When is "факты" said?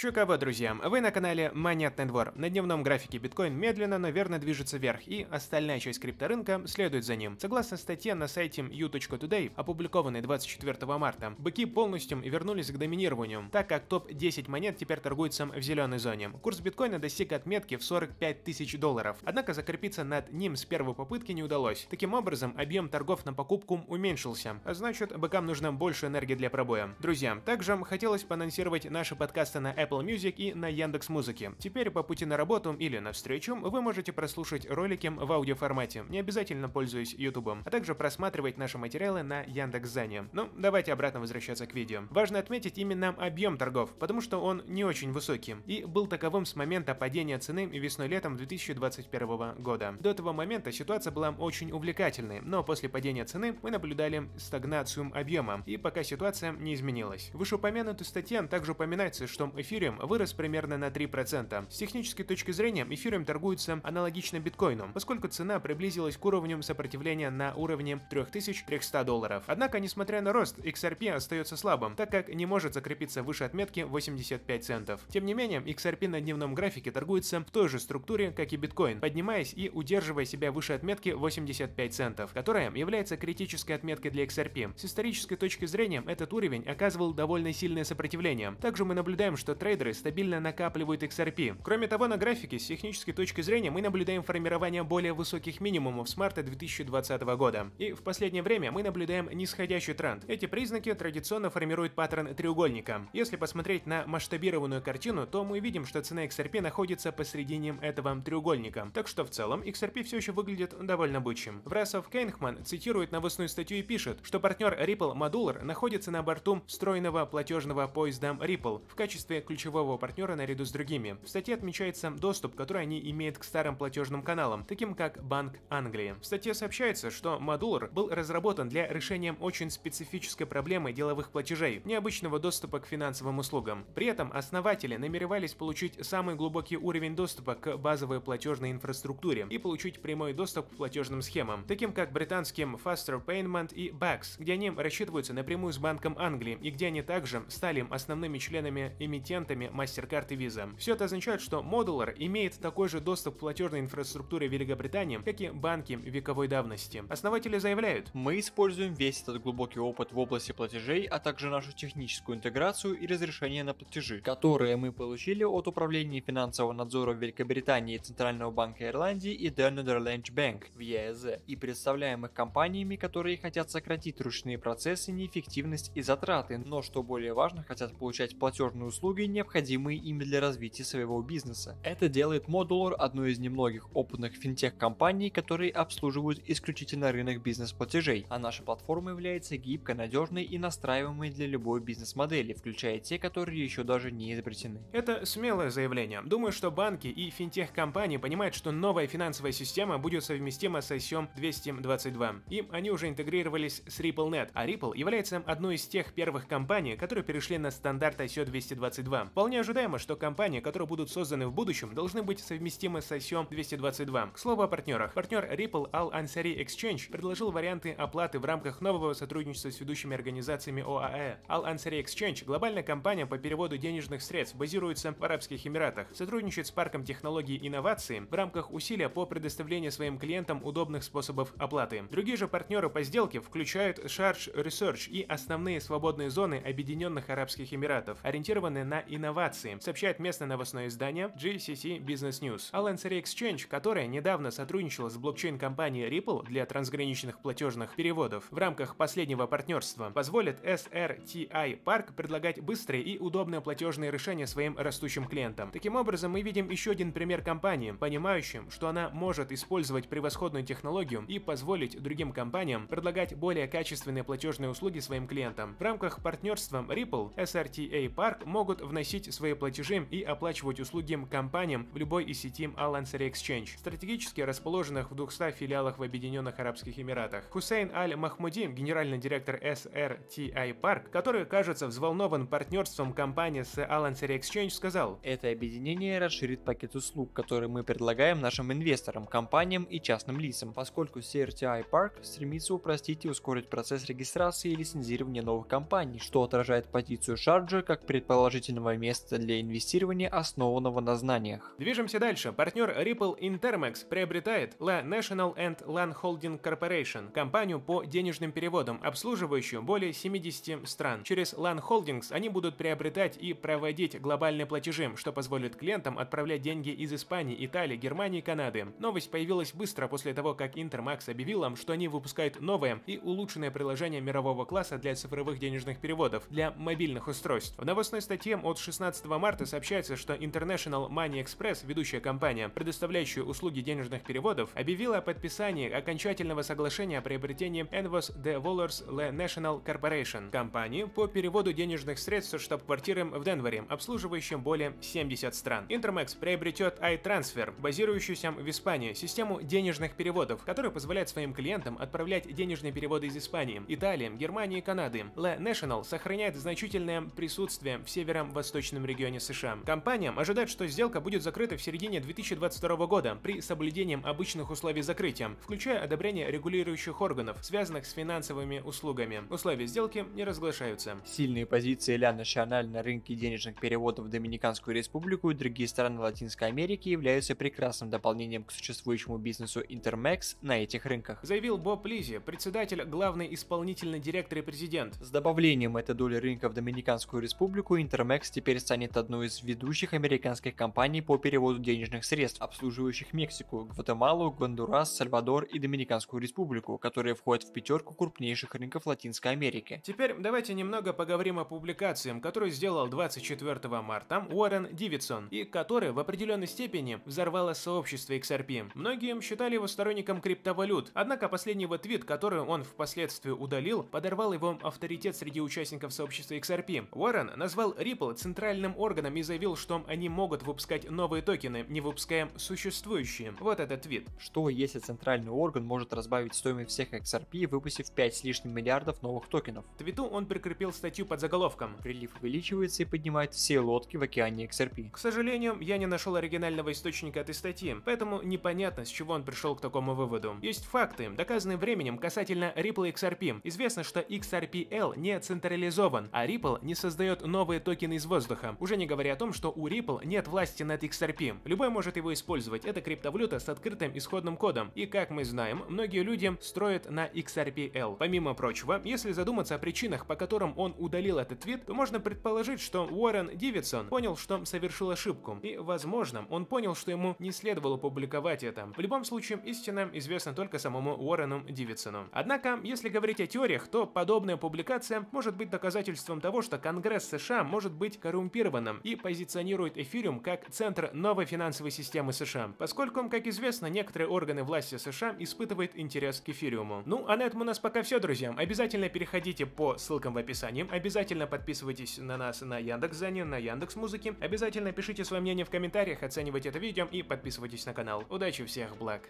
440.86-441.28